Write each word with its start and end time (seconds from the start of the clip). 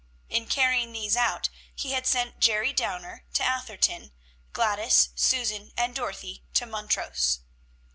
In 0.29 0.47
carrying 0.47 0.93
these 0.93 1.15
out, 1.15 1.49
he 1.75 1.91
had 1.91 2.07
sent 2.07 2.39
Jerry 2.39 2.73
Downer 2.73 3.23
to 3.33 3.43
Atherton; 3.43 4.11
Gladys, 4.51 5.09
Susan, 5.13 5.73
and 5.77 5.93
Dorothy 5.95 6.43
to 6.55 6.65
Montrose. 6.65 7.41